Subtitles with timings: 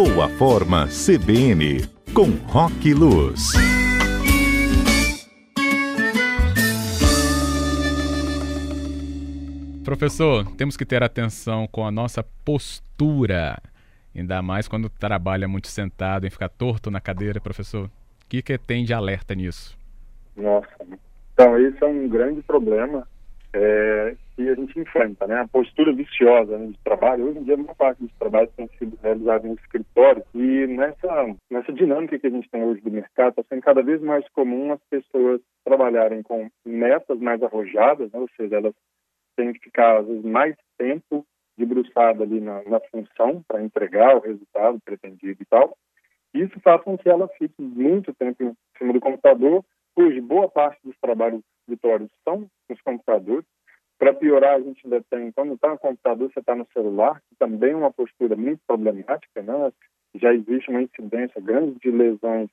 [0.00, 1.80] Boa Forma CBN,
[2.14, 3.50] com Rock Luz.
[9.84, 13.60] Professor, temos que ter atenção com a nossa postura,
[14.14, 17.86] ainda mais quando trabalha muito sentado em ficar torto na cadeira, professor.
[17.86, 17.90] O
[18.28, 19.76] que, que tem de alerta nisso?
[20.36, 20.68] Nossa,
[21.32, 23.04] então esse é um grande problema
[23.52, 25.40] é, que a gente enfrenta, né?
[25.40, 27.26] A postura viciosa né, de trabalho.
[27.26, 31.72] Hoje em dia, uma parte dos trabalhos tem sido realizados em escritório e nessa, nessa
[31.72, 34.80] dinâmica que a gente tem hoje do mercado, está sendo cada vez mais comum as
[34.90, 38.18] pessoas trabalharem com metas mais arrojadas, né?
[38.18, 38.74] ou seja, elas
[39.36, 41.24] têm que ficar, às vezes, mais tempo
[41.56, 45.76] debruçada ali na, na função para entregar o resultado pretendido e tal.
[46.32, 49.64] Isso faz com que ela fique muito tempo em cima do computador.
[49.96, 53.44] Hoje, boa parte dos trabalhos vitórios são nos computadores.
[53.98, 57.36] Para piorar, a gente ainda tem, quando está no computador, você está no celular, que
[57.36, 59.72] também é uma postura muito problemática, né?
[60.14, 62.48] Já existe uma incidência grande de lesões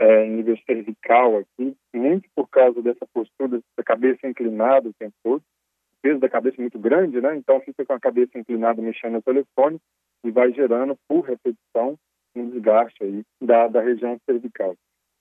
[0.00, 5.14] é, em nível cervical aqui, muito por causa dessa postura da cabeça inclinada o tempo
[5.22, 5.40] todo.
[5.40, 7.36] O peso da cabeça muito grande, né?
[7.36, 9.80] Então fica com a cabeça inclinada mexendo no telefone
[10.24, 11.96] e vai gerando, por repetição,
[12.34, 14.76] um desgaste aí da, da região cervical.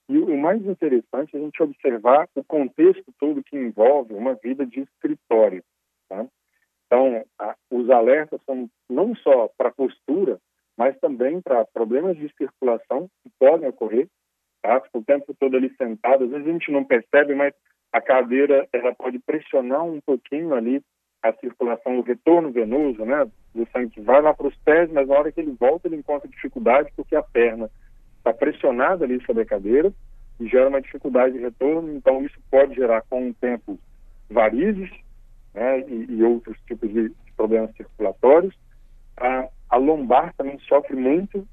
[0.09, 4.65] E o mais interessante é a gente observar o contexto todo que envolve uma vida
[4.65, 5.63] de escritório.
[6.07, 6.25] Tá?
[6.85, 10.39] Então, a, os alertas são não só para postura,
[10.77, 14.07] mas também para problemas de circulação que podem ocorrer.
[14.61, 14.81] Tá?
[14.93, 17.53] O tempo todo ali sentado, às vezes a gente não percebe, mas
[17.91, 20.81] a cadeira ela pode pressionar um pouquinho ali
[21.21, 23.25] a circulação, o retorno venoso, né?
[23.53, 25.97] Do sangue que vai lá para os pés, mas na hora que ele volta ele
[25.97, 27.69] encontra dificuldade porque a perna
[28.27, 29.93] está pressionada ali sobre a cadeira
[30.39, 31.93] e gera uma dificuldade de retorno.
[31.93, 33.79] Então, isso pode gerar, com o tempo,
[34.29, 34.89] varizes
[35.53, 38.55] né, e, e outros tipos de, problemas circulatórios.
[39.15, 41.47] A, a, lombar também sofre muito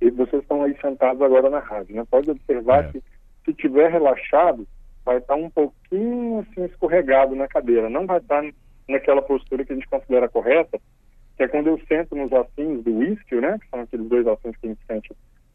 [0.00, 1.94] e vocês estão aí sentados agora na rádio.
[1.94, 2.04] Né?
[2.08, 2.92] Pode observar é.
[2.92, 3.02] que,
[3.44, 4.66] se tiver relaxado,
[5.04, 7.90] vai estar um pouquinho assim escorregado na cadeira.
[7.90, 8.42] Não vai estar
[8.88, 10.80] naquela postura que a gente considera correta,
[11.36, 13.58] que é quando eu sento nos ossinhos do whisky, né?
[13.60, 15.12] Que são aqueles dois ossinhos que a gente sente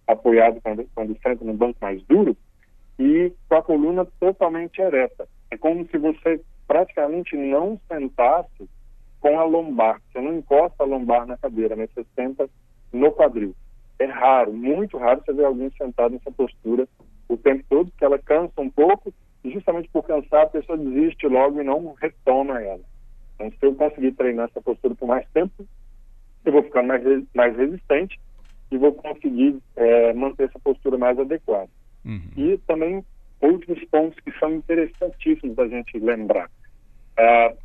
[0.08, 2.36] apoiado quando, quando senta no banco mais duro,
[3.00, 5.28] e com a coluna totalmente ereta.
[5.50, 8.70] É como se você praticamente não sentasse
[9.20, 10.02] com a lombar.
[10.12, 12.50] Você não encosta a lombar na cadeira, mas você senta
[12.92, 13.56] no quadril.
[14.00, 16.88] É raro, muito raro você ver alguém sentado nessa postura
[17.28, 19.14] o tempo todo, porque ela cansa um pouco,
[19.44, 22.82] e justamente por cansar a pessoa desiste logo e não retoma ela.
[23.36, 25.66] Então, se eu conseguir treinar essa postura por mais tempo,
[26.46, 27.02] eu vou ficar mais,
[27.34, 28.20] mais resistente
[28.74, 31.70] e vou conseguir é, manter essa postura mais adequada.
[32.04, 32.32] Uhum.
[32.36, 33.06] E também
[33.40, 36.50] outros pontos que são interessantíssimos da gente lembrar.
[37.20, 37.56] Uh,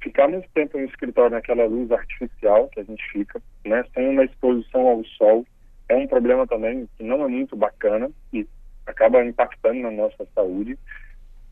[0.00, 4.24] ficar muito tempo no escritório naquela luz artificial que a gente fica, né, sem uma
[4.24, 5.44] exposição ao sol,
[5.88, 8.46] é um problema também que não é muito bacana e
[8.86, 10.78] acaba impactando na nossa saúde.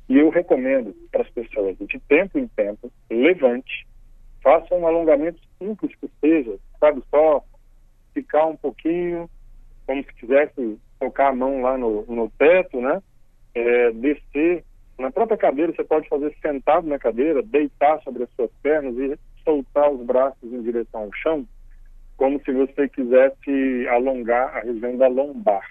[0.09, 3.87] E eu recomendo para as pessoas, de tempo em tempo, levante,
[4.43, 7.45] faça um alongamento simples que seja, sabe, só
[8.13, 9.29] ficar um pouquinho,
[9.87, 13.03] como se quisesse colocar a mão lá no, no teto, né?
[13.55, 14.65] É, descer
[15.01, 19.19] na própria cadeira, você pode fazer sentado na cadeira, deitar sobre as suas pernas e
[19.43, 21.49] soltar os braços em direção ao chão,
[22.19, 25.67] como se você quisesse alongar a região da lombar.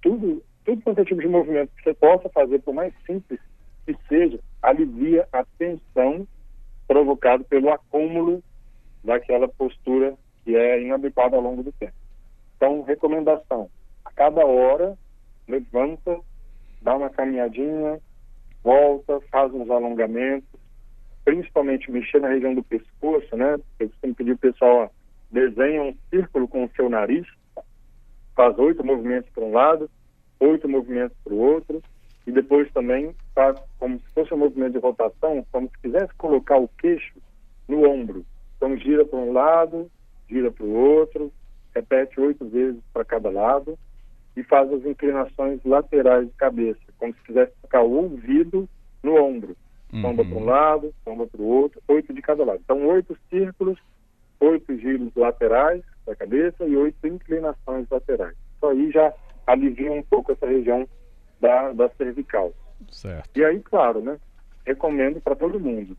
[0.00, 3.38] Tudo, tudo quanto é tipo de movimento que você possa fazer, por mais simples
[3.84, 6.26] que seja, alivia a tensão
[6.88, 8.42] provocada pelo acúmulo
[9.04, 10.14] daquela postura
[10.50, 11.94] que é inadequada ao longo do tempo.
[12.56, 13.70] Então, recomendação:
[14.04, 14.98] a cada hora,
[15.46, 16.18] levanta,
[16.82, 18.00] dá uma caminhadinha,
[18.64, 20.48] volta, faz uns alongamentos,
[21.24, 23.56] principalmente mexer na região do pescoço, né?
[23.78, 24.92] Eu costumo pedir o pessoal,
[25.30, 27.26] desenha um círculo com o seu nariz,
[28.34, 29.88] faz oito movimentos para um lado,
[30.40, 31.80] oito movimentos para o outro,
[32.26, 36.56] e depois também faz como se fosse um movimento de rotação, como se quisesse colocar
[36.58, 37.14] o queixo
[37.68, 38.24] no ombro.
[38.56, 39.90] Então gira para um lado,
[40.30, 41.32] gira para o outro,
[41.74, 43.78] repete oito vezes para cada lado,
[44.36, 48.68] e faz as inclinações laterais de cabeça, como se quisesse tocar o ouvido
[49.02, 49.56] no ombro.
[49.90, 50.30] Tomba uhum.
[50.30, 52.60] para um lado, tomba para o outro, oito de cada lado.
[52.64, 53.76] Então, oito círculos,
[54.38, 58.36] oito giros laterais da cabeça e oito inclinações laterais.
[58.54, 59.12] Isso aí já
[59.46, 60.88] alivia um pouco essa região
[61.40, 62.52] da, da cervical.
[62.90, 63.36] Certo.
[63.36, 64.18] E aí, claro, né?
[64.64, 65.96] Recomendo para todo mundo.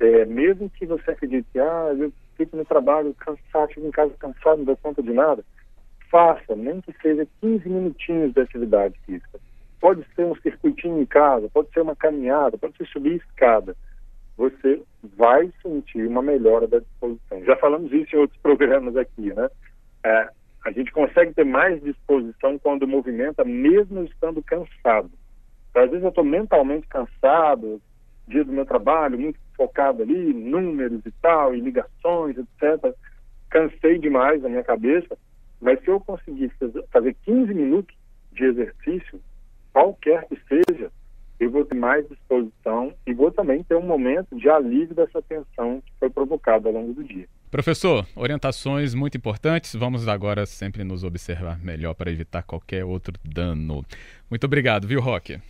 [0.00, 2.12] É, mesmo que você acredite, ah, eu
[2.44, 5.44] fico no trabalho cansado, em casa cansado, não dou conta de nada
[6.10, 9.40] faça, nem que seja 15 minutinhos de atividade física.
[9.80, 13.74] Pode ser um circuitinho em casa, pode ser uma caminhada, pode ser subir escada.
[14.36, 14.82] Você
[15.16, 17.44] vai sentir uma melhora da disposição.
[17.44, 19.48] Já falamos isso em outros programas aqui, né?
[20.04, 20.28] É,
[20.64, 25.10] a gente consegue ter mais disposição quando movimenta, mesmo estando cansado.
[25.74, 27.80] Às vezes eu estou mentalmente cansado,
[28.30, 32.94] dia do meu trabalho, muito focado ali, números e tal, e ligações, etc.
[33.50, 35.18] Cansei demais a minha cabeça,
[35.60, 36.50] mas se eu conseguir
[36.90, 37.94] fazer 15 minutos
[38.32, 39.20] de exercício,
[39.72, 40.90] qualquer que seja,
[41.38, 45.82] eu vou ter mais disposição e vou também ter um momento de alívio dessa tensão
[45.84, 47.26] que foi provocada ao longo do dia.
[47.50, 49.74] Professor, orientações muito importantes.
[49.74, 53.84] Vamos agora sempre nos observar melhor para evitar qualquer outro dano.
[54.30, 55.40] Muito obrigado, viu, Roque?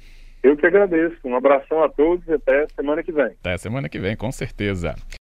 [0.42, 1.16] Eu que agradeço.
[1.25, 3.32] Um abração a todos e até semana que vem.
[3.40, 4.94] Até semana que vem, com certeza.